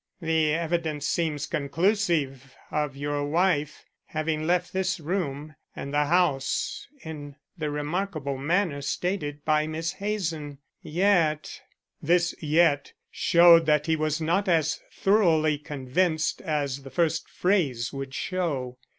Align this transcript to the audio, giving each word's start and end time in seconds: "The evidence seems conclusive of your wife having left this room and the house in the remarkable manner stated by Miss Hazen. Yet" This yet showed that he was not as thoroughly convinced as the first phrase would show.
"The 0.19 0.51
evidence 0.55 1.07
seems 1.07 1.45
conclusive 1.45 2.55
of 2.71 2.97
your 2.97 3.23
wife 3.23 3.85
having 4.05 4.47
left 4.47 4.73
this 4.73 4.99
room 4.99 5.53
and 5.75 5.93
the 5.93 6.05
house 6.05 6.87
in 7.03 7.35
the 7.55 7.69
remarkable 7.69 8.39
manner 8.39 8.81
stated 8.81 9.45
by 9.45 9.67
Miss 9.67 9.91
Hazen. 9.91 10.57
Yet" 10.81 11.61
This 12.01 12.33
yet 12.41 12.93
showed 13.11 13.67
that 13.67 13.85
he 13.85 13.95
was 13.95 14.19
not 14.19 14.47
as 14.47 14.79
thoroughly 14.91 15.59
convinced 15.59 16.41
as 16.41 16.81
the 16.81 16.89
first 16.89 17.29
phrase 17.29 17.93
would 17.93 18.15
show. 18.15 18.79